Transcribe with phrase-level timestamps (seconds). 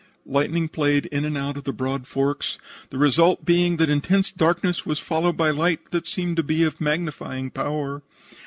[0.25, 2.57] Lightning played in and out in broad forks,
[2.89, 6.81] the result being that intense darkness was followed by light that seemed to be of
[6.81, 8.01] magnifying power.